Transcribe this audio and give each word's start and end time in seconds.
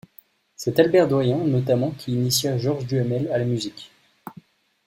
C’est 0.55 0.79
Albert 0.79 1.07
Doyen 1.07 1.37
notamment 1.43 1.91
qui 1.91 2.13
initia 2.13 2.57
Georges 2.57 2.87
Duhamel 2.87 3.31
à 3.31 3.37
la 3.37 3.45
musique. 3.45 3.91